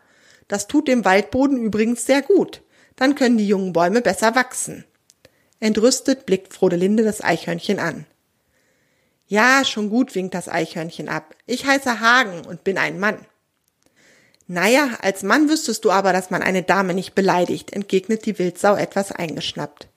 Das 0.48 0.66
tut 0.66 0.88
dem 0.88 1.04
Waldboden 1.04 1.58
übrigens 1.58 2.06
sehr 2.06 2.22
gut. 2.22 2.62
Dann 2.96 3.14
können 3.14 3.36
die 3.36 3.46
jungen 3.46 3.74
Bäume 3.74 4.00
besser 4.00 4.34
wachsen. 4.34 4.84
Entrüstet 5.60 6.24
blickt 6.24 6.54
Frodelinde 6.54 7.02
das 7.02 7.22
Eichhörnchen 7.22 7.78
an. 7.78 8.06
Ja, 9.28 9.64
schon 9.64 9.90
gut, 9.90 10.14
winkt 10.14 10.34
das 10.34 10.48
Eichhörnchen 10.48 11.08
ab. 11.08 11.34
Ich 11.46 11.66
heiße 11.66 12.00
Hagen 12.00 12.46
und 12.46 12.62
bin 12.62 12.78
ein 12.78 13.00
Mann. 13.00 13.18
Naja, 14.46 14.90
als 15.00 15.24
Mann 15.24 15.48
wüsstest 15.48 15.84
du 15.84 15.90
aber, 15.90 16.12
dass 16.12 16.30
man 16.30 16.42
eine 16.42 16.62
Dame 16.62 16.94
nicht 16.94 17.16
beleidigt, 17.16 17.72
entgegnet 17.72 18.26
die 18.26 18.38
Wildsau 18.38 18.76
etwas 18.76 19.10
eingeschnappt. 19.10 19.88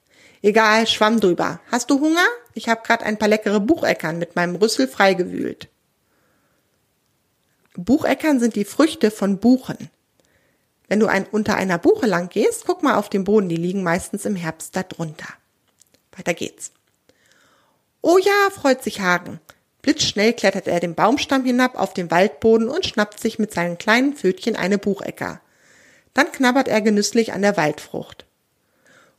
Egal, 0.42 0.86
schwamm 0.86 1.20
drüber. 1.20 1.60
Hast 1.70 1.90
du 1.90 2.00
Hunger? 2.00 2.26
Ich 2.54 2.68
hab 2.68 2.84
grad 2.84 3.02
ein 3.04 3.18
paar 3.18 3.28
leckere 3.28 3.60
Bucheckern 3.60 4.18
mit 4.18 4.34
meinem 4.34 4.56
Rüssel 4.56 4.88
freigewühlt. 4.88 5.68
Bucheckern 7.76 8.40
sind 8.40 8.56
die 8.56 8.64
Früchte 8.64 9.12
von 9.12 9.38
Buchen. 9.38 9.90
Wenn 10.88 10.98
du 10.98 11.06
ein, 11.06 11.26
unter 11.26 11.54
einer 11.54 11.78
Buche 11.78 12.06
lang 12.06 12.30
gehst, 12.30 12.64
guck 12.66 12.82
mal 12.82 12.96
auf 12.96 13.08
den 13.08 13.22
Boden, 13.22 13.48
die 13.48 13.56
liegen 13.56 13.84
meistens 13.84 14.24
im 14.24 14.34
Herbst 14.34 14.74
da 14.74 14.82
drunter. 14.82 15.28
Weiter 16.16 16.34
geht's. 16.34 16.72
Oh 18.02 18.18
ja, 18.18 18.50
freut 18.50 18.82
sich 18.82 19.00
Hagen. 19.00 19.40
Blitzschnell 19.82 20.32
klettert 20.32 20.66
er 20.66 20.80
den 20.80 20.94
Baumstamm 20.94 21.44
hinab 21.44 21.78
auf 21.78 21.94
den 21.94 22.10
Waldboden 22.10 22.68
und 22.68 22.86
schnappt 22.86 23.20
sich 23.20 23.38
mit 23.38 23.52
seinen 23.52 23.78
kleinen 23.78 24.14
Pfötchen 24.14 24.56
eine 24.56 24.78
Buchecker. 24.78 25.40
Dann 26.14 26.32
knabbert 26.32 26.68
er 26.68 26.80
genüsslich 26.80 27.32
an 27.32 27.42
der 27.42 27.56
Waldfrucht. 27.56 28.26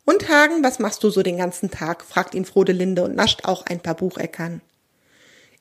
Und 0.06 0.30
Hagen, 0.30 0.64
was 0.64 0.80
machst 0.80 1.04
du 1.04 1.10
so 1.10 1.24
den 1.24 1.38
ganzen 1.38 1.72
Tag? 1.72 2.04
fragt 2.04 2.36
ihn 2.36 2.46
Frodelinde 2.46 3.04
und 3.04 3.16
nascht 3.16 3.46
auch 3.46 3.66
ein 3.66 3.80
paar 3.80 3.96
Bucheckern. 3.96 4.62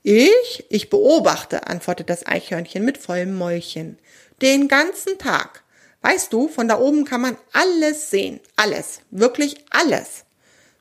Ich? 0.02 0.64
Ich 0.70 0.88
beobachte, 0.88 1.66
antwortet 1.66 2.08
das 2.08 2.26
Eichhörnchen 2.26 2.84
mit 2.84 2.98
vollem 2.98 3.36
Mäulchen. 3.36 3.98
Den 4.40 4.66
ganzen 4.66 5.18
Tag. 5.18 5.62
Weißt 6.00 6.32
du, 6.32 6.48
von 6.48 6.68
da 6.68 6.78
oben 6.78 7.04
kann 7.04 7.20
man 7.20 7.36
alles 7.52 8.10
sehen. 8.10 8.40
Alles. 8.56 9.02
Wirklich 9.10 9.56
alles. 9.70 10.24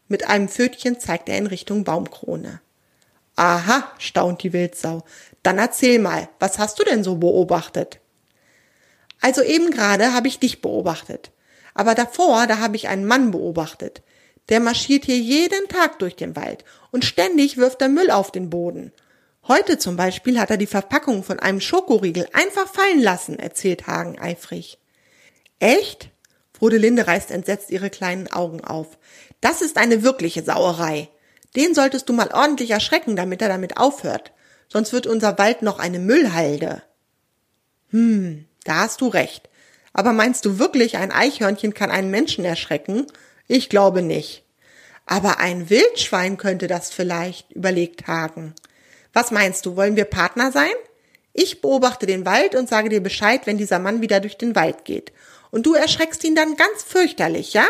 Mit 0.09 0.27
einem 0.27 0.49
Pfötchen 0.49 0.99
zeigt 0.99 1.29
er 1.29 1.37
in 1.37 1.47
Richtung 1.47 1.83
Baumkrone. 1.85 2.61
Aha, 3.35 3.89
staunt 3.99 4.43
die 4.43 4.51
Wildsau. 4.51 5.05
Dann 5.43 5.59
erzähl 5.59 5.99
mal, 5.99 6.27
was 6.39 6.59
hast 6.59 6.79
du 6.79 6.83
denn 6.83 7.03
so 7.03 7.15
beobachtet? 7.15 7.99
Also 9.21 9.43
eben 9.43 9.69
gerade 9.69 10.13
habe 10.13 10.27
ich 10.27 10.39
dich 10.39 10.61
beobachtet. 10.61 11.31
Aber 11.73 11.93
davor, 11.93 12.47
da 12.47 12.57
habe 12.57 12.75
ich 12.75 12.87
einen 12.87 13.05
Mann 13.05 13.31
beobachtet. 13.31 14.01
Der 14.49 14.59
marschiert 14.59 15.05
hier 15.05 15.19
jeden 15.19 15.67
Tag 15.67 15.99
durch 15.99 16.15
den 16.15 16.35
Wald 16.35 16.65
und 16.91 17.05
ständig 17.05 17.57
wirft 17.57 17.81
er 17.81 17.89
Müll 17.89 18.09
auf 18.09 18.31
den 18.31 18.49
Boden. 18.49 18.91
Heute 19.47 19.77
zum 19.77 19.95
Beispiel 19.95 20.39
hat 20.39 20.49
er 20.49 20.57
die 20.57 20.67
Verpackung 20.67 21.23
von 21.23 21.39
einem 21.39 21.61
Schokoriegel 21.61 22.27
einfach 22.33 22.67
fallen 22.67 22.99
lassen, 22.99 23.37
erzählt 23.37 23.85
Hagen 23.85 24.17
eifrig. 24.19 24.79
Echt? 25.59 26.09
Frodelinde 26.51 27.07
reißt 27.07 27.31
entsetzt 27.31 27.69
ihre 27.69 27.89
kleinen 27.89 28.29
Augen 28.31 28.61
auf. 28.61 28.97
Das 29.41 29.61
ist 29.61 29.77
eine 29.77 30.03
wirkliche 30.03 30.43
Sauerei. 30.43 31.09
Den 31.55 31.73
solltest 31.73 32.09
du 32.09 32.13
mal 32.13 32.29
ordentlich 32.33 32.71
erschrecken, 32.71 33.15
damit 33.15 33.41
er 33.41 33.49
damit 33.49 33.77
aufhört. 33.77 34.31
Sonst 34.67 34.93
wird 34.93 35.07
unser 35.07 35.37
Wald 35.37 35.61
noch 35.61 35.79
eine 35.79 35.99
Müllhalde. 35.99 36.83
Hm, 37.89 38.45
da 38.63 38.81
hast 38.81 39.01
du 39.01 39.07
recht. 39.07 39.49
Aber 39.93 40.13
meinst 40.13 40.45
du 40.45 40.59
wirklich, 40.59 40.97
ein 40.97 41.11
Eichhörnchen 41.11 41.73
kann 41.73 41.89
einen 41.89 42.11
Menschen 42.11 42.45
erschrecken? 42.45 43.07
Ich 43.47 43.69
glaube 43.69 44.01
nicht. 44.01 44.45
Aber 45.05 45.39
ein 45.39 45.71
Wildschwein 45.71 46.37
könnte 46.37 46.67
das 46.67 46.91
vielleicht, 46.91 47.51
überlegt 47.51 48.05
Hagen. 48.05 48.53
Was 49.11 49.31
meinst 49.31 49.65
du, 49.65 49.75
wollen 49.75 49.95
wir 49.95 50.05
Partner 50.05 50.51
sein? 50.51 50.69
Ich 51.33 51.61
beobachte 51.61 52.05
den 52.05 52.25
Wald 52.25 52.53
und 52.53 52.69
sage 52.69 52.89
dir 52.89 53.01
Bescheid, 53.01 53.41
wenn 53.45 53.57
dieser 53.57 53.79
Mann 53.79 54.01
wieder 54.01 54.19
durch 54.19 54.37
den 54.37 54.55
Wald 54.55 54.85
geht. 54.85 55.11
Und 55.49 55.65
du 55.65 55.73
erschreckst 55.73 56.23
ihn 56.23 56.35
dann 56.35 56.55
ganz 56.55 56.83
fürchterlich, 56.83 57.53
ja? 57.53 57.65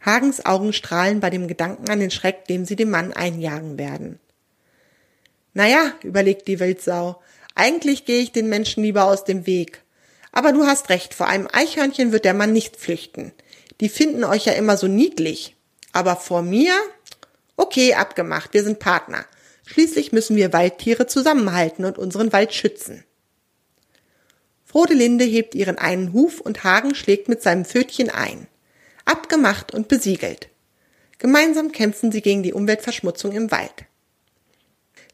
Hagens 0.00 0.46
Augen 0.46 0.72
strahlen 0.72 1.20
bei 1.20 1.30
dem 1.30 1.48
Gedanken 1.48 1.88
an 1.90 2.00
den 2.00 2.10
Schreck, 2.10 2.46
dem 2.46 2.64
sie 2.64 2.76
dem 2.76 2.90
Mann 2.90 3.12
einjagen 3.12 3.78
werden. 3.78 4.20
Naja, 5.54 5.92
überlegt 6.02 6.46
die 6.46 6.60
Wildsau, 6.60 7.20
eigentlich 7.54 8.04
gehe 8.04 8.22
ich 8.22 8.30
den 8.30 8.48
Menschen 8.48 8.84
lieber 8.84 9.04
aus 9.04 9.24
dem 9.24 9.46
Weg. 9.46 9.82
Aber 10.30 10.52
du 10.52 10.66
hast 10.66 10.90
recht, 10.90 11.14
vor 11.14 11.26
einem 11.26 11.48
Eichhörnchen 11.52 12.12
wird 12.12 12.24
der 12.24 12.34
Mann 12.34 12.52
nicht 12.52 12.76
flüchten. 12.76 13.32
Die 13.80 13.88
finden 13.88 14.24
euch 14.24 14.44
ja 14.44 14.52
immer 14.52 14.76
so 14.76 14.86
niedlich. 14.86 15.56
Aber 15.92 16.16
vor 16.16 16.42
mir? 16.42 16.72
Okay, 17.56 17.94
abgemacht, 17.94 18.54
wir 18.54 18.62
sind 18.62 18.78
Partner. 18.78 19.24
Schließlich 19.66 20.12
müssen 20.12 20.36
wir 20.36 20.52
Waldtiere 20.52 21.06
zusammenhalten 21.06 21.84
und 21.84 21.98
unseren 21.98 22.32
Wald 22.32 22.54
schützen. 22.54 23.04
Frodelinde 24.64 25.24
hebt 25.24 25.54
ihren 25.54 25.78
einen 25.78 26.12
Huf 26.12 26.40
und 26.40 26.62
Hagen 26.62 26.94
schlägt 26.94 27.28
mit 27.28 27.42
seinem 27.42 27.64
Pfötchen 27.64 28.10
ein. 28.10 28.46
Abgemacht 29.08 29.72
und 29.72 29.88
besiegelt. 29.88 30.48
Gemeinsam 31.18 31.72
kämpfen 31.72 32.12
sie 32.12 32.22
gegen 32.22 32.42
die 32.42 32.52
Umweltverschmutzung 32.52 33.32
im 33.32 33.50
Wald. 33.50 33.86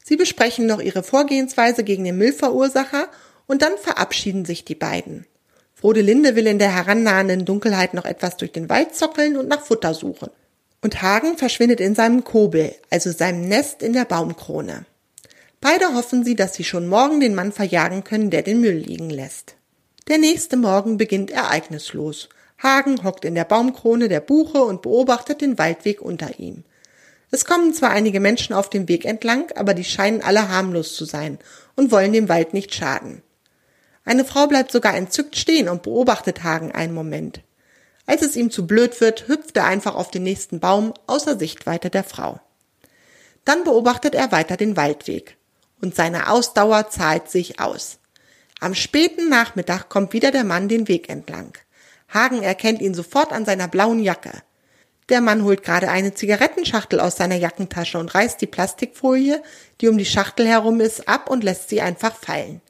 Sie 0.03 0.17
besprechen 0.17 0.67
noch 0.67 0.81
ihre 0.81 1.01
Vorgehensweise 1.01 1.83
gegen 1.83 2.03
den 2.03 2.17
Müllverursacher 2.17 3.07
und 3.47 3.61
dann 3.61 3.77
verabschieden 3.77 4.45
sich 4.45 4.65
die 4.65 4.75
beiden. 4.75 5.25
Frodelinde 5.73 6.35
will 6.35 6.47
in 6.47 6.59
der 6.59 6.73
herannahenden 6.73 7.45
Dunkelheit 7.45 7.93
noch 7.93 8.05
etwas 8.05 8.37
durch 8.37 8.51
den 8.51 8.69
Wald 8.69 8.95
zockeln 8.95 9.37
und 9.37 9.47
nach 9.47 9.61
Futter 9.61 9.93
suchen 9.93 10.29
und 10.85 11.01
Hagen 11.01 11.35
verschwindet 11.35 11.79
in 11.79 11.95
seinem 11.95 12.23
Kobel, 12.23 12.75
also 12.91 13.11
seinem 13.11 13.47
Nest 13.47 13.81
in 13.81 13.93
der 13.93 14.05
Baumkrone. 14.05 14.85
Beide 15.59 15.95
hoffen 15.95 16.23
sie, 16.23 16.35
dass 16.35 16.53
sie 16.53 16.63
schon 16.63 16.87
morgen 16.87 17.19
den 17.19 17.33
Mann 17.33 17.51
verjagen 17.51 18.03
können, 18.03 18.29
der 18.29 18.43
den 18.43 18.61
Müll 18.61 18.75
liegen 18.75 19.09
lässt. 19.09 19.55
Der 20.07 20.19
nächste 20.19 20.57
Morgen 20.57 20.97
beginnt 20.97 21.31
ereignislos. 21.31 22.29
Hagen 22.65 23.03
hockt 23.03 23.25
in 23.25 23.35
der 23.35 23.45
Baumkrone 23.45 24.09
der 24.09 24.21
Buche 24.21 24.63
und 24.63 24.81
beobachtet 24.81 25.41
den 25.41 25.59
Waldweg 25.59 26.01
unter 26.01 26.39
ihm. 26.39 26.63
Es 27.29 27.45
kommen 27.45 27.73
zwar 27.73 27.91
einige 27.91 28.19
Menschen 28.19 28.53
auf 28.53 28.71
dem 28.71 28.87
Weg 28.87 29.05
entlang, 29.05 29.51
aber 29.55 29.75
die 29.75 29.83
scheinen 29.83 30.21
alle 30.21 30.49
harmlos 30.49 30.95
zu 30.95 31.05
sein 31.05 31.37
und 31.75 31.91
wollen 31.91 32.11
dem 32.11 32.27
Wald 32.27 32.53
nicht 32.53 32.73
schaden. 32.73 33.21
Eine 34.03 34.25
Frau 34.25 34.47
bleibt 34.47 34.71
sogar 34.71 34.95
entzückt 34.95 35.35
stehen 35.35 35.69
und 35.69 35.83
beobachtet 35.83 36.43
Hagen 36.43 36.71
einen 36.71 36.93
Moment. 36.93 37.41
Als 38.07 38.23
es 38.23 38.35
ihm 38.35 38.49
zu 38.49 38.65
blöd 38.65 38.99
wird, 38.99 39.27
hüpft 39.27 39.57
er 39.57 39.65
einfach 39.65 39.95
auf 39.95 40.09
den 40.09 40.23
nächsten 40.23 40.59
Baum 40.59 40.93
außer 41.07 41.37
Sichtweite 41.37 41.89
der 41.89 42.03
Frau. 42.03 42.39
Dann 43.45 43.63
beobachtet 43.63 44.15
er 44.15 44.31
weiter 44.31 44.57
den 44.57 44.75
Waldweg. 44.75 45.37
Und 45.81 45.95
seine 45.95 46.31
Ausdauer 46.31 46.89
zahlt 46.89 47.29
sich 47.29 47.59
aus. 47.59 47.99
Am 48.59 48.73
späten 48.73 49.29
Nachmittag 49.29 49.89
kommt 49.89 50.13
wieder 50.13 50.31
der 50.31 50.43
Mann 50.43 50.67
den 50.67 50.87
Weg 50.87 51.09
entlang. 51.09 51.53
Hagen 52.15 52.41
erkennt 52.41 52.81
ihn 52.81 52.95
sofort 52.95 53.31
an 53.33 53.45
seiner 53.45 53.67
blauen 53.67 53.99
Jacke. 53.99 54.31
Der 55.09 55.21
Mann 55.21 55.43
holt 55.43 55.61
gerade 55.61 55.89
eine 55.89 56.15
Zigarettenschachtel 56.15 56.99
aus 56.99 57.17
seiner 57.17 57.35
Jackentasche 57.35 57.99
und 57.99 58.15
reißt 58.15 58.41
die 58.41 58.47
Plastikfolie, 58.47 59.43
die 59.81 59.89
um 59.89 59.99
die 59.99 60.05
Schachtel 60.05 60.47
herum 60.47 60.79
ist, 60.79 61.07
ab 61.07 61.29
und 61.29 61.43
lässt 61.43 61.69
sie 61.69 61.81
einfach 61.81 62.15
fallen. 62.15 62.61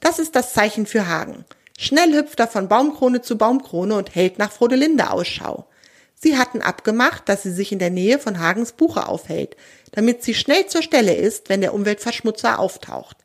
Das 0.00 0.18
ist 0.18 0.34
das 0.34 0.54
Zeichen 0.54 0.86
für 0.86 1.06
Hagen. 1.06 1.44
Schnell 1.78 2.12
hüpft 2.14 2.40
er 2.40 2.48
von 2.48 2.68
Baumkrone 2.68 3.22
zu 3.22 3.38
Baumkrone 3.38 3.94
und 3.94 4.14
hält 4.14 4.38
nach 4.38 4.50
Frodelinde 4.50 5.10
Ausschau. 5.10 5.68
Sie 6.14 6.36
hatten 6.36 6.60
abgemacht, 6.60 7.28
dass 7.28 7.42
sie 7.42 7.52
sich 7.52 7.72
in 7.72 7.78
der 7.78 7.90
Nähe 7.90 8.18
von 8.18 8.40
Hagens 8.40 8.72
Buche 8.72 9.06
aufhält, 9.06 9.56
damit 9.92 10.22
sie 10.22 10.34
schnell 10.34 10.66
zur 10.66 10.82
Stelle 10.82 11.14
ist, 11.14 11.48
wenn 11.48 11.60
der 11.60 11.74
Umweltverschmutzer 11.74 12.58
auftaucht. 12.58 13.18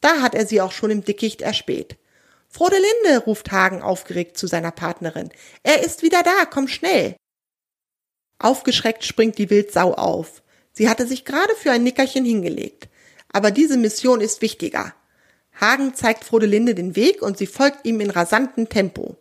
Da 0.00 0.22
hat 0.22 0.34
er 0.34 0.46
sie 0.46 0.60
auch 0.60 0.72
schon 0.72 0.90
im 0.90 1.04
Dickicht 1.04 1.42
erspäht. 1.42 1.96
Frodelinde, 2.56 3.18
ruft 3.26 3.52
Hagen 3.52 3.82
aufgeregt 3.82 4.38
zu 4.38 4.46
seiner 4.46 4.70
Partnerin. 4.70 5.28
Er 5.62 5.84
ist 5.84 6.02
wieder 6.02 6.22
da, 6.22 6.46
komm 6.50 6.68
schnell. 6.68 7.14
Aufgeschreckt 8.38 9.04
springt 9.04 9.36
die 9.36 9.50
Wildsau 9.50 9.92
auf. 9.92 10.42
Sie 10.72 10.88
hatte 10.88 11.06
sich 11.06 11.26
gerade 11.26 11.54
für 11.54 11.70
ein 11.70 11.82
Nickerchen 11.82 12.24
hingelegt. 12.24 12.88
Aber 13.30 13.50
diese 13.50 13.76
Mission 13.76 14.22
ist 14.22 14.40
wichtiger. 14.40 14.94
Hagen 15.60 15.94
zeigt 15.94 16.24
Frodelinde 16.24 16.74
den 16.74 16.96
Weg 16.96 17.20
und 17.20 17.36
sie 17.36 17.46
folgt 17.46 17.84
ihm 17.84 18.00
in 18.00 18.08
rasantem 18.08 18.70
Tempo. 18.70 19.18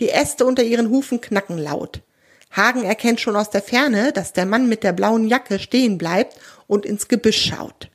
Die 0.00 0.10
Äste 0.10 0.44
unter 0.44 0.64
ihren 0.64 0.90
Hufen 0.90 1.20
knacken 1.20 1.58
laut. 1.58 2.00
Hagen 2.50 2.82
erkennt 2.82 3.20
schon 3.20 3.36
aus 3.36 3.50
der 3.50 3.62
Ferne, 3.62 4.12
dass 4.12 4.32
der 4.32 4.46
Mann 4.46 4.68
mit 4.68 4.82
der 4.82 4.92
blauen 4.92 5.28
Jacke 5.28 5.60
stehen 5.60 5.98
bleibt 5.98 6.36
und 6.66 6.84
ins 6.84 7.06
Gebüsch 7.06 7.48
schaut. 7.48 7.90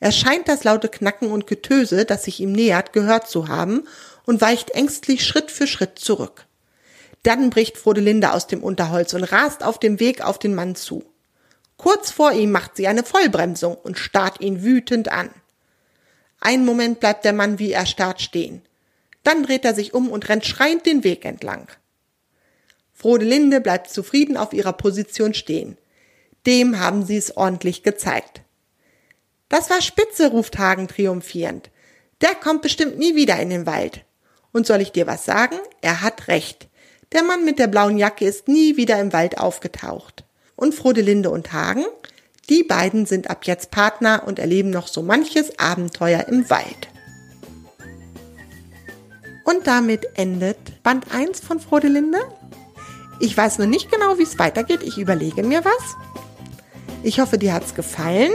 Er 0.00 0.12
scheint 0.12 0.48
das 0.48 0.64
laute 0.64 0.88
Knacken 0.88 1.30
und 1.30 1.46
Getöse, 1.46 2.06
das 2.06 2.24
sich 2.24 2.40
ihm 2.40 2.52
nähert, 2.52 2.94
gehört 2.94 3.28
zu 3.28 3.48
haben 3.48 3.86
und 4.24 4.40
weicht 4.40 4.70
ängstlich 4.70 5.26
Schritt 5.26 5.50
für 5.50 5.66
Schritt 5.66 5.98
zurück. 5.98 6.46
Dann 7.22 7.50
bricht 7.50 7.76
Frodelinde 7.76 8.32
aus 8.32 8.46
dem 8.46 8.62
Unterholz 8.62 9.12
und 9.12 9.24
rast 9.24 9.62
auf 9.62 9.78
dem 9.78 10.00
Weg 10.00 10.22
auf 10.22 10.38
den 10.38 10.54
Mann 10.54 10.74
zu. 10.74 11.04
Kurz 11.76 12.10
vor 12.10 12.32
ihm 12.32 12.50
macht 12.50 12.76
sie 12.76 12.88
eine 12.88 13.04
Vollbremsung 13.04 13.74
und 13.74 13.98
starrt 13.98 14.40
ihn 14.40 14.62
wütend 14.62 15.10
an. 15.10 15.30
Einen 16.40 16.64
Moment 16.64 17.00
bleibt 17.00 17.26
der 17.26 17.34
Mann 17.34 17.58
wie 17.58 17.72
erstarrt 17.72 18.22
stehen. 18.22 18.62
Dann 19.22 19.42
dreht 19.42 19.66
er 19.66 19.74
sich 19.74 19.92
um 19.92 20.10
und 20.10 20.30
rennt 20.30 20.46
schreiend 20.46 20.86
den 20.86 21.04
Weg 21.04 21.26
entlang. 21.26 21.68
Frodelinde 22.94 23.60
bleibt 23.60 23.90
zufrieden 23.90 24.38
auf 24.38 24.54
ihrer 24.54 24.72
Position 24.72 25.34
stehen. 25.34 25.76
Dem 26.46 26.80
haben 26.80 27.04
sie 27.04 27.18
es 27.18 27.36
ordentlich 27.36 27.82
gezeigt. 27.82 28.42
Das 29.50 29.68
war 29.68 29.82
spitze, 29.82 30.30
ruft 30.30 30.58
Hagen 30.58 30.88
triumphierend. 30.88 31.70
Der 32.22 32.34
kommt 32.34 32.62
bestimmt 32.62 32.98
nie 32.98 33.14
wieder 33.16 33.38
in 33.40 33.50
den 33.50 33.66
Wald. 33.66 34.04
Und 34.52 34.66
soll 34.66 34.80
ich 34.80 34.92
dir 34.92 35.06
was 35.06 35.24
sagen? 35.24 35.56
Er 35.82 36.00
hat 36.00 36.28
recht. 36.28 36.68
Der 37.12 37.24
Mann 37.24 37.44
mit 37.44 37.58
der 37.58 37.66
blauen 37.66 37.98
Jacke 37.98 38.24
ist 38.24 38.48
nie 38.48 38.76
wieder 38.76 38.98
im 39.00 39.12
Wald 39.12 39.38
aufgetaucht. 39.38 40.24
Und 40.54 40.74
Frodelinde 40.74 41.30
und 41.30 41.52
Hagen, 41.52 41.84
die 42.48 42.62
beiden 42.62 43.06
sind 43.06 43.28
ab 43.28 43.44
jetzt 43.44 43.70
Partner 43.70 44.22
und 44.24 44.38
erleben 44.38 44.70
noch 44.70 44.86
so 44.86 45.02
manches 45.02 45.58
Abenteuer 45.58 46.28
im 46.28 46.48
Wald. 46.48 46.88
Und 49.44 49.66
damit 49.66 50.06
endet 50.14 50.82
Band 50.84 51.12
1 51.12 51.40
von 51.40 51.58
Frodelinde. 51.58 52.18
Ich 53.18 53.36
weiß 53.36 53.58
noch 53.58 53.66
nicht 53.66 53.90
genau, 53.90 54.16
wie 54.18 54.22
es 54.22 54.38
weitergeht. 54.38 54.82
Ich 54.84 54.96
überlege 54.96 55.42
mir 55.42 55.64
was. 55.64 55.96
Ich 57.02 57.18
hoffe, 57.18 57.36
dir 57.36 57.52
hat's 57.52 57.74
gefallen. 57.74 58.32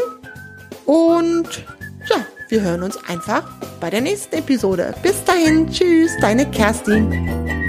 Und 0.86 1.66
ja, 2.10 2.26
wir 2.50 2.62
hören 2.62 2.84
uns 2.84 2.98
einfach 3.08 3.50
bei 3.80 3.90
der 3.90 4.02
nächsten 4.02 4.36
Episode. 4.36 4.94
Bis 5.02 5.24
dahin, 5.24 5.70
tschüss, 5.70 6.12
deine 6.22 6.50
Kerstin. 6.50 7.65